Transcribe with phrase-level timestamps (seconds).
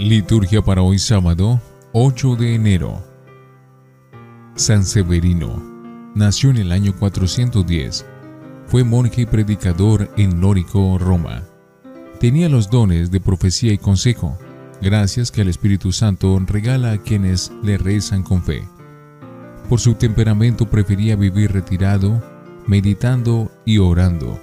[0.00, 1.60] Liturgia para hoy sábado,
[1.92, 3.04] 8 de enero.
[4.54, 5.62] San Severino
[6.14, 8.06] nació en el año 410.
[8.64, 11.42] Fue monje y predicador en Lórico, Roma.
[12.18, 14.38] Tenía los dones de profecía y consejo,
[14.80, 18.66] gracias que el Espíritu Santo regala a quienes le rezan con fe.
[19.68, 22.22] Por su temperamento prefería vivir retirado,
[22.66, 24.40] meditando y orando,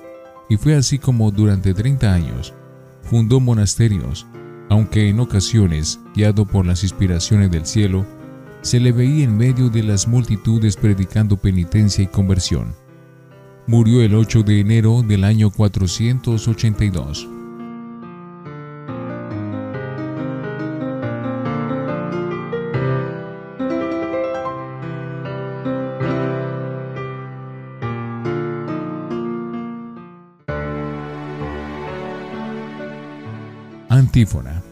[0.50, 2.54] y fue así como durante 30 años
[3.02, 4.28] fundó monasterios,
[4.70, 8.06] aunque en ocasiones, guiado por las inspiraciones del cielo,
[8.62, 12.76] se le veía en medio de las multitudes predicando penitencia y conversión.
[13.66, 17.37] Murió el 8 de enero del año 482.
[34.18, 34.64] Antífona.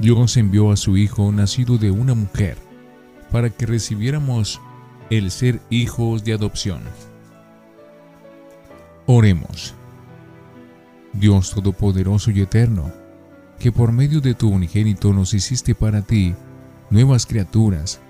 [0.00, 2.58] Dios envió a su Hijo nacido de una mujer
[3.30, 4.60] para que recibiéramos
[5.10, 6.80] el ser hijos de adopción.
[9.06, 9.74] Oremos.
[11.12, 12.90] Dios Todopoderoso y Eterno,
[13.60, 16.34] que por medio de tu unigénito nos hiciste para ti
[16.90, 18.00] nuevas criaturas,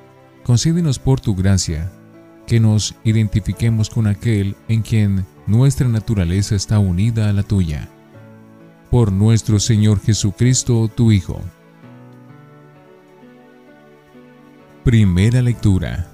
[0.44, 1.92] concédenos por tu gracia
[2.46, 7.90] que nos identifiquemos con aquel en quien nuestra naturaleza está unida a la tuya
[8.92, 11.40] por nuestro Señor Jesucristo, tu Hijo.
[14.84, 16.12] Primera lectura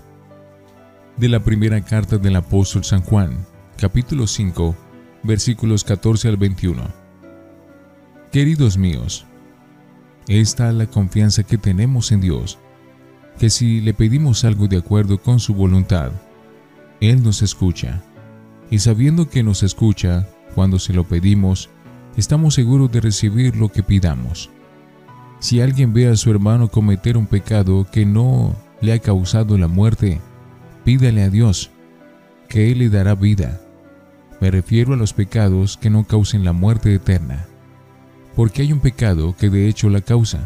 [1.16, 3.44] de la primera carta del apóstol San Juan,
[3.76, 4.76] capítulo 5,
[5.24, 6.84] versículos 14 al 21.
[8.30, 9.26] Queridos míos,
[10.28, 12.60] esta es la confianza que tenemos en Dios,
[13.40, 16.12] que si le pedimos algo de acuerdo con su voluntad,
[17.00, 18.04] Él nos escucha,
[18.70, 21.70] y sabiendo que nos escucha cuando se lo pedimos,
[22.18, 24.50] estamos seguros de recibir lo que pidamos.
[25.38, 29.68] Si alguien ve a su hermano cometer un pecado que no le ha causado la
[29.68, 30.20] muerte,
[30.84, 31.70] pídale a Dios,
[32.48, 33.60] que Él le dará vida.
[34.40, 37.46] Me refiero a los pecados que no causen la muerte eterna,
[38.34, 40.40] porque hay un pecado que de hecho la causa,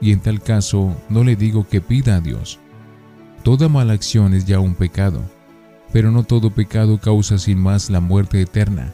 [0.00, 2.58] y en tal caso no le digo que pida a Dios.
[3.44, 5.22] Toda mala acción es ya un pecado,
[5.92, 8.92] pero no todo pecado causa sin más la muerte eterna.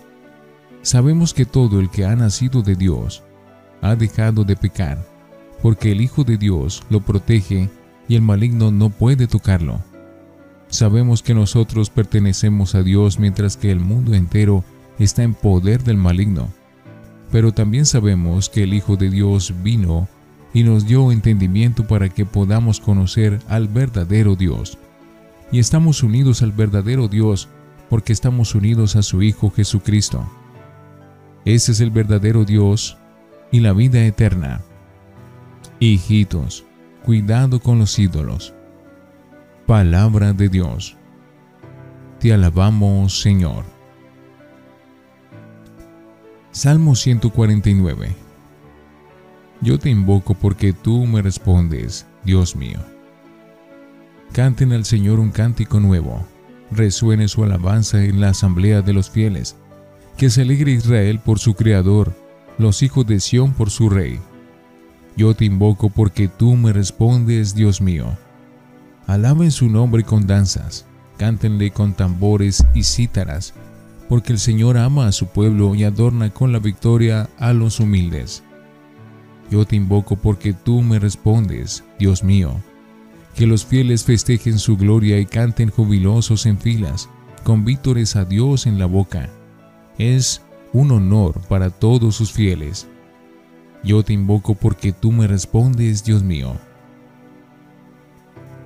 [0.87, 3.25] Sabemos que todo el que ha nacido de Dios
[3.83, 5.05] ha dejado de pecar,
[5.61, 7.69] porque el Hijo de Dios lo protege
[8.07, 9.81] y el maligno no puede tocarlo.
[10.69, 14.63] Sabemos que nosotros pertenecemos a Dios mientras que el mundo entero
[15.01, 16.51] está en poder del maligno.
[17.33, 20.07] Pero también sabemos que el Hijo de Dios vino
[20.55, 24.79] y nos dio entendimiento para que podamos conocer al verdadero Dios.
[25.51, 27.49] Y estamos unidos al verdadero Dios
[27.91, 30.25] porque estamos unidos a su Hijo Jesucristo.
[31.47, 32.99] Ese es el verdadero Dios
[33.53, 34.63] y la vida eterna.
[35.79, 36.65] Hijitos,
[37.05, 38.53] cuidado con los ídolos.
[39.65, 40.97] Palabra de Dios.
[42.19, 43.65] Te alabamos, Señor.
[46.51, 48.17] Salmo 149.
[49.61, 52.81] Yo te invoco porque tú me respondes, Dios mío.
[54.33, 56.27] Canten al Señor un cántico nuevo.
[56.73, 59.57] Resuene su alabanza en la asamblea de los fieles
[60.17, 62.15] que se alegre Israel por su Creador,
[62.57, 64.19] los hijos de Sión por su Rey.
[65.15, 68.17] Yo te invoco porque tú me respondes, Dios mío.
[69.07, 70.87] Alaben su nombre con danzas,
[71.19, 73.53] cántenle con tambores y cítaras,
[74.09, 78.43] porque el Señor ama a su pueblo y adorna con la victoria a los humildes.
[79.51, 82.55] Yo te invoco porque tú me respondes, Dios mío.
[83.35, 87.11] Que los fieles festejen su gloria y canten jubilosos en filas,
[87.45, 89.31] con vítores a Dios en la boca
[89.99, 90.43] es
[90.73, 92.87] un honor para todos sus fieles.
[93.83, 96.57] Yo te invoco porque tú me respondes, Dios mío.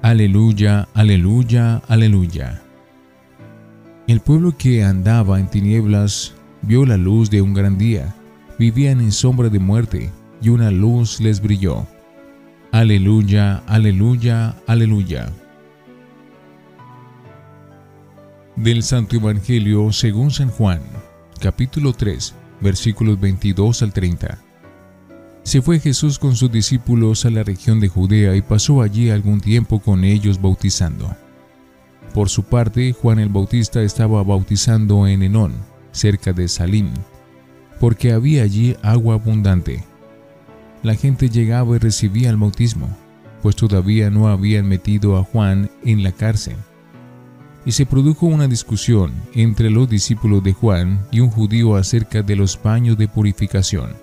[0.02, 2.62] Aleluya, aleluya, aleluya.
[4.06, 8.14] El pueblo que andaba en tinieblas vio la luz de un gran día.
[8.58, 10.10] Vivían en sombra de muerte
[10.42, 11.86] y una luz les brilló.
[12.72, 15.30] Aleluya, aleluya, aleluya.
[18.56, 20.80] Del Santo Evangelio según San Juan
[21.40, 24.38] capítulo 3, versículos 22 al 30.
[25.42, 29.40] Se fue Jesús con sus discípulos a la región de Judea y pasó allí algún
[29.40, 31.16] tiempo con ellos bautizando.
[32.14, 35.54] Por su parte, Juan el Bautista estaba bautizando en Enón,
[35.92, 36.90] cerca de Salim,
[37.80, 39.82] porque había allí agua abundante.
[40.82, 42.88] La gente llegaba y recibía el bautismo,
[43.42, 46.56] pues todavía no habían metido a Juan en la cárcel
[47.64, 52.36] y se produjo una discusión entre los discípulos de Juan y un judío acerca de
[52.36, 53.94] los baños de purificación.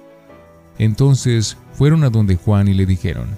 [0.77, 3.37] Entonces fueron a donde Juan y le dijeron,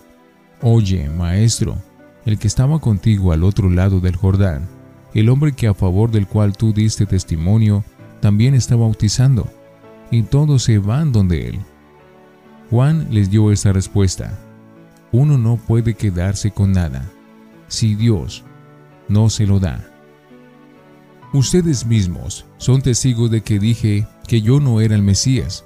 [0.61, 1.77] Oye, maestro,
[2.25, 4.67] el que estaba contigo al otro lado del Jordán,
[5.13, 7.83] el hombre que a favor del cual tú diste testimonio,
[8.19, 9.47] también está bautizando,
[10.11, 11.59] y todos se van donde él.
[12.69, 14.37] Juan les dio esta respuesta,
[15.11, 17.09] uno no puede quedarse con nada,
[17.67, 18.43] si Dios
[19.07, 19.89] no se lo da.
[21.31, 25.63] Ustedes mismos son testigos de que dije que yo no era el Mesías,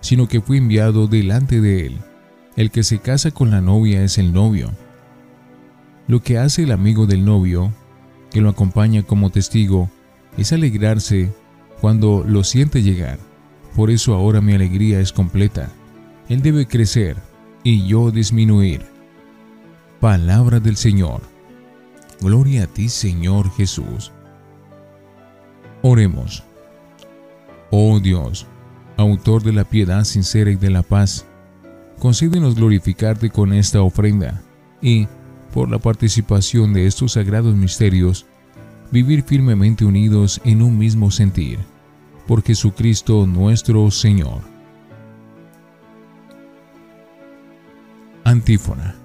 [0.00, 1.98] sino que fui enviado delante de él.
[2.54, 4.70] El que se casa con la novia es el novio.
[6.06, 7.72] Lo que hace el amigo del novio,
[8.30, 9.90] que lo acompaña como testigo,
[10.36, 11.32] es alegrarse
[11.80, 13.18] cuando lo siente llegar.
[13.74, 15.70] Por eso ahora mi alegría es completa.
[16.28, 17.16] Él debe crecer
[17.64, 18.84] y yo disminuir.
[19.98, 21.22] Palabra del Señor.
[22.20, 24.12] Gloria a ti, Señor Jesús.
[25.88, 26.42] Oremos.
[27.70, 28.48] Oh Dios,
[28.96, 31.26] autor de la piedad sincera y de la paz,
[32.00, 34.42] concédenos glorificarte con esta ofrenda
[34.82, 35.06] y,
[35.54, 38.26] por la participación de estos sagrados misterios,
[38.90, 41.60] vivir firmemente unidos en un mismo sentir,
[42.26, 44.40] por Jesucristo nuestro Señor.
[48.24, 48.96] Antífona.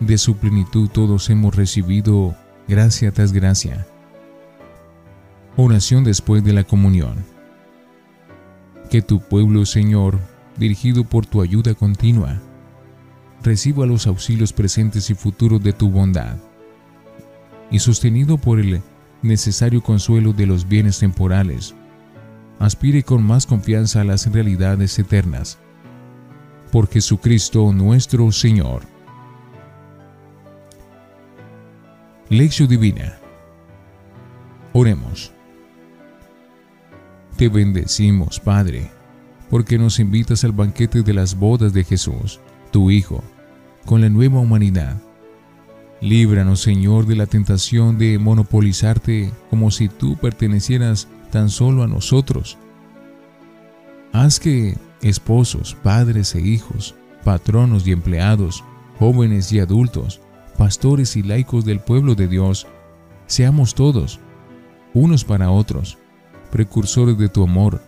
[0.00, 2.34] De su plenitud todos hemos recibido
[2.66, 3.86] gracia tras gracia.
[5.60, 7.24] Oración después de la comunión.
[8.90, 10.20] Que tu pueblo, Señor,
[10.56, 12.40] dirigido por tu ayuda continua,
[13.42, 16.36] reciba los auxilios presentes y futuros de tu bondad,
[17.72, 18.82] y sostenido por el
[19.22, 21.74] necesario consuelo de los bienes temporales,
[22.60, 25.58] aspire con más confianza a las realidades eternas.
[26.70, 28.82] Por Jesucristo nuestro Señor.
[32.28, 33.18] Lección Divina.
[34.72, 35.32] Oremos.
[37.38, 38.90] Te bendecimos, Padre,
[39.48, 42.40] porque nos invitas al banquete de las bodas de Jesús,
[42.72, 43.22] tu Hijo,
[43.86, 45.00] con la nueva humanidad.
[46.00, 52.58] Líbranos, Señor, de la tentación de monopolizarte como si tú pertenecieras tan solo a nosotros.
[54.12, 58.64] Haz que esposos, padres e hijos, patronos y empleados,
[58.98, 60.20] jóvenes y adultos,
[60.56, 62.66] pastores y laicos del pueblo de Dios,
[63.28, 64.18] seamos todos,
[64.92, 65.98] unos para otros,
[66.50, 67.82] precursores de tu amor,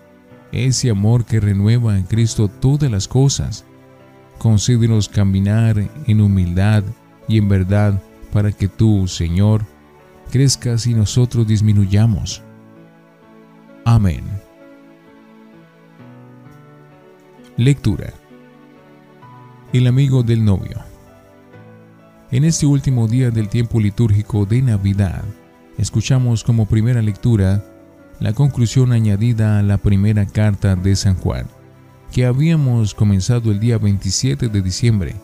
[0.53, 3.65] ese amor que renueva en Cristo todas las cosas.
[4.39, 5.77] Concédenos caminar
[6.07, 6.83] en humildad
[7.29, 8.03] y en verdad
[8.33, 9.65] para que tú, Señor,
[10.31, 12.43] crezcas y nosotros disminuyamos.
[13.85, 14.25] Amén.
[17.57, 18.13] Lectura.
[19.73, 20.79] El amigo del novio.
[22.31, 25.25] En este último día del tiempo litúrgico de Navidad,
[25.77, 27.65] escuchamos como primera lectura
[28.21, 31.47] la conclusión añadida a la primera carta de San Juan,
[32.13, 35.17] que habíamos comenzado el día 27 de diciembre.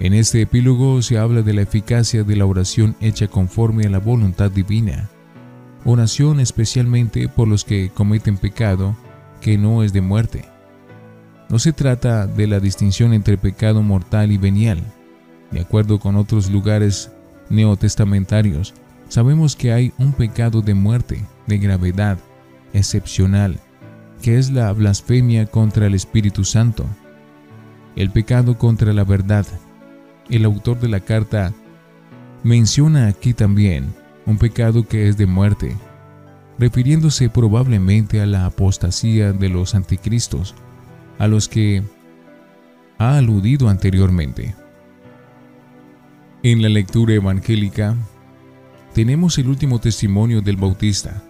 [0.00, 3.98] En este epílogo se habla de la eficacia de la oración hecha conforme a la
[3.98, 5.08] voluntad divina,
[5.84, 8.96] oración especialmente por los que cometen pecado
[9.40, 10.44] que no es de muerte.
[11.48, 14.82] No se trata de la distinción entre pecado mortal y venial,
[15.50, 17.10] de acuerdo con otros lugares
[17.48, 18.74] neotestamentarios,
[19.10, 22.16] sabemos que hay un pecado de muerte, de gravedad,
[22.72, 23.60] excepcional,
[24.22, 26.86] que es la blasfemia contra el Espíritu Santo,
[27.96, 29.46] el pecado contra la verdad.
[30.30, 31.52] El autor de la carta
[32.44, 33.92] menciona aquí también
[34.26, 35.76] un pecado que es de muerte,
[36.58, 40.54] refiriéndose probablemente a la apostasía de los anticristos,
[41.18, 41.82] a los que
[42.98, 44.54] ha aludido anteriormente.
[46.44, 47.96] En la lectura evangélica
[48.94, 51.22] tenemos el último testimonio del Bautista,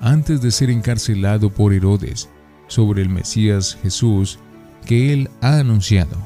[0.00, 2.28] antes de ser encarcelado por Herodes,
[2.66, 4.38] sobre el Mesías Jesús
[4.86, 6.16] que él ha anunciado.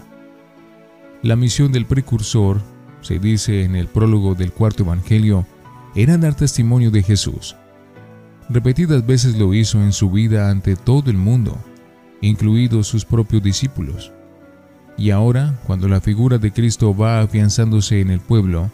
[1.23, 2.61] La misión del precursor,
[3.01, 5.47] se dice en el prólogo del cuarto Evangelio,
[5.95, 7.57] era dar testimonio de Jesús.
[8.49, 11.57] Repetidas veces lo hizo en su vida ante todo el mundo,
[12.21, 14.13] incluidos sus propios discípulos.
[14.97, 18.71] Y ahora, cuando la figura de Cristo va afianzándose en el pueblo,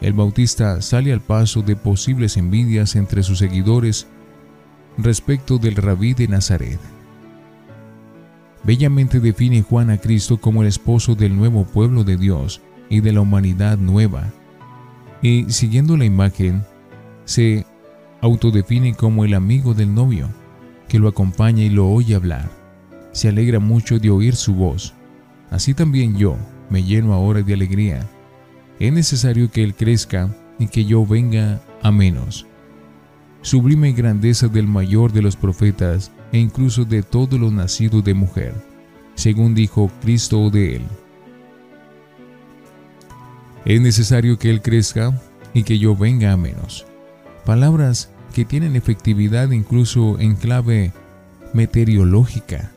[0.00, 4.06] el Bautista sale al paso de posibles envidias entre sus seguidores
[4.98, 6.78] respecto del rabí de Nazaret.
[8.64, 13.12] Bellamente define Juan a Cristo como el esposo del nuevo pueblo de Dios y de
[13.12, 14.32] la humanidad nueva,
[15.22, 16.64] y siguiendo la imagen,
[17.24, 17.64] se
[18.20, 20.28] autodefine como el amigo del novio,
[20.88, 22.50] que lo acompaña y lo oye hablar.
[23.12, 24.94] Se alegra mucho de oír su voz
[25.50, 26.36] Así también yo
[26.70, 28.06] me lleno ahora de alegría.
[28.78, 32.46] Es necesario que Él crezca y que yo venga a menos.
[33.42, 38.54] Sublime grandeza del mayor de los profetas e incluso de todos los nacidos de mujer,
[39.14, 40.82] según dijo Cristo de él.
[43.64, 45.20] Es necesario que Él crezca
[45.52, 46.86] y que yo venga a menos.
[47.44, 50.92] Palabras que tienen efectividad incluso en clave
[51.52, 52.70] meteorológica.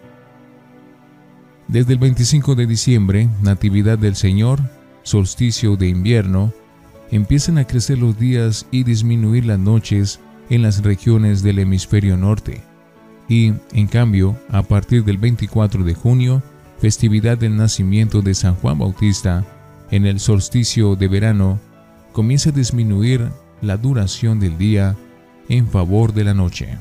[1.68, 4.62] Desde el 25 de diciembre, Natividad del Señor,
[5.10, 6.54] solsticio de invierno,
[7.12, 12.62] empiezan a crecer los días y disminuir las noches en las regiones del hemisferio norte.
[13.28, 16.44] Y, en cambio, a partir del 24 de junio,
[16.80, 19.46] festividad del nacimiento de San Juan Bautista,
[19.92, 21.60] en el solsticio de verano,
[22.12, 23.30] comienza a disminuir
[23.62, 24.96] la duración del día
[25.50, 26.78] en favor de la noche.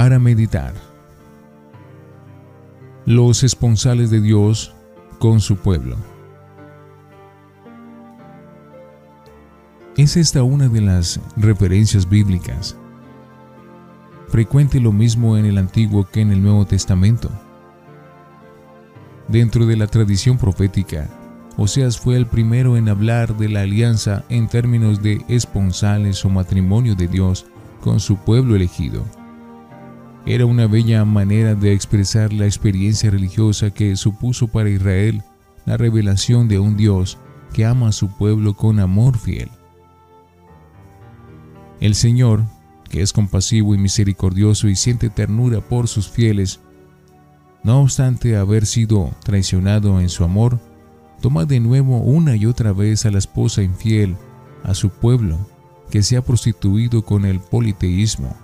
[0.00, 0.74] Para meditar.
[3.04, 4.72] Los esponsales de Dios
[5.18, 5.96] con su pueblo.
[9.96, 12.76] ¿Es esta una de las referencias bíblicas?
[14.28, 17.28] Frecuente lo mismo en el Antiguo que en el Nuevo Testamento.
[19.26, 21.10] Dentro de la tradición profética,
[21.56, 26.94] Oseas fue el primero en hablar de la alianza en términos de esponsales o matrimonio
[26.94, 27.46] de Dios
[27.80, 29.04] con su pueblo elegido.
[30.28, 35.22] Era una bella manera de expresar la experiencia religiosa que supuso para Israel
[35.64, 37.16] la revelación de un Dios
[37.54, 39.48] que ama a su pueblo con amor fiel.
[41.80, 42.44] El Señor,
[42.90, 46.60] que es compasivo y misericordioso y siente ternura por sus fieles,
[47.62, 50.60] no obstante haber sido traicionado en su amor,
[51.22, 54.14] toma de nuevo una y otra vez a la esposa infiel,
[54.62, 55.38] a su pueblo,
[55.90, 58.36] que se ha prostituido con el politeísmo,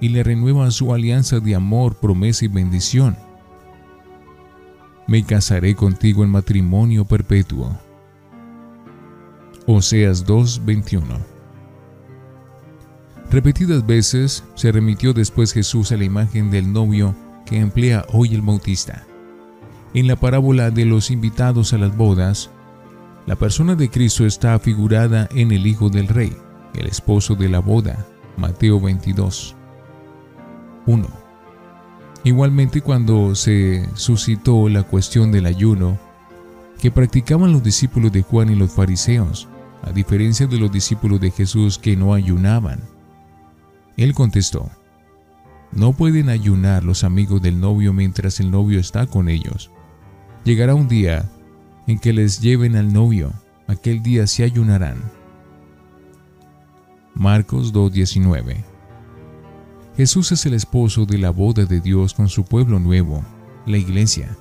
[0.00, 3.16] y le renueva su alianza de amor, promesa y bendición.
[5.06, 7.76] Me casaré contigo en matrimonio perpetuo.
[9.66, 11.18] Oseas 2:21
[13.30, 17.14] Repetidas veces se remitió después Jesús a la imagen del novio
[17.46, 19.06] que emplea hoy el Bautista.
[19.92, 22.50] En la parábola de los invitados a las bodas,
[23.26, 26.36] la persona de Cristo está figurada en el Hijo del Rey,
[26.74, 29.56] el esposo de la boda, Mateo 22.
[30.86, 31.06] 1.
[32.24, 35.98] Igualmente cuando se suscitó la cuestión del ayuno,
[36.80, 39.48] que practicaban los discípulos de Juan y los fariseos,
[39.82, 42.80] a diferencia de los discípulos de Jesús que no ayunaban,
[43.96, 44.70] él contestó,
[45.72, 49.70] no pueden ayunar los amigos del novio mientras el novio está con ellos.
[50.44, 51.28] Llegará un día
[51.86, 53.32] en que les lleven al novio,
[53.66, 55.02] aquel día se ayunarán.
[57.14, 58.73] Marcos 2.19
[59.96, 63.22] Jesús es el esposo de la boda de Dios con su pueblo nuevo,
[63.64, 64.36] la iglesia.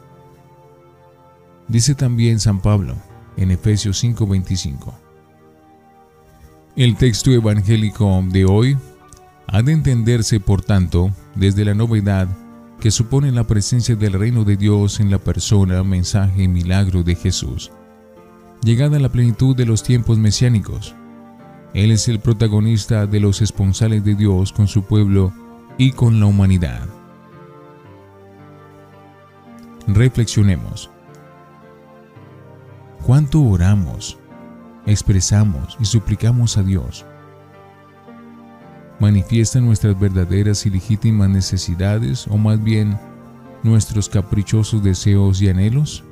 [1.68, 2.96] Dice también San Pablo
[3.38, 4.94] en Efesios 5:25.
[6.76, 8.78] El texto evangélico de hoy
[9.46, 12.28] ha de entenderse, por tanto, desde la novedad
[12.80, 17.16] que supone la presencia del reino de Dios en la persona, mensaje y milagro de
[17.16, 17.72] Jesús.
[18.64, 20.96] Llegada a la plenitud de los tiempos mesiánicos,
[21.76, 25.32] Él es el protagonista de los esponsales de Dios con su pueblo
[25.78, 26.88] y con la humanidad.
[29.88, 30.90] Reflexionemos.
[33.06, 34.18] ¿Cuánto oramos,
[34.86, 37.06] expresamos y suplicamos a Dios?
[39.04, 42.98] manifiestan nuestras verdaderas y legítimas necesidades o más bien
[43.62, 46.06] nuestros caprichosos deseos y anhelos?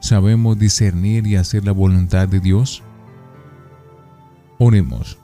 [0.00, 2.82] ¿Sabemos discernir y hacer la voluntad de Dios?
[4.58, 5.18] Oremos.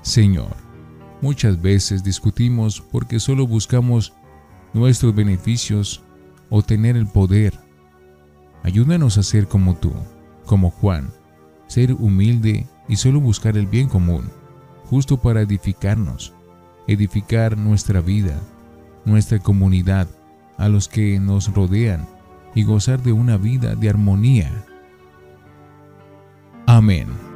[0.00, 0.56] Señor,
[1.20, 4.12] muchas veces discutimos porque solo buscamos
[4.72, 6.02] nuestros beneficios
[6.50, 7.58] o tener el poder.
[8.62, 9.92] Ayúdanos a ser como tú,
[10.46, 11.10] como Juan,
[11.66, 14.30] ser humilde y solo buscar el bien común
[14.88, 16.32] justo para edificarnos,
[16.86, 18.40] edificar nuestra vida,
[19.04, 20.08] nuestra comunidad,
[20.56, 22.06] a los que nos rodean
[22.54, 24.50] y gozar de una vida de armonía.
[26.66, 27.27] Amén.